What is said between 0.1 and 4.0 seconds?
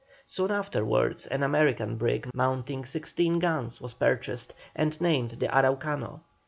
Soon afterwards an American brig mounting 16 guns was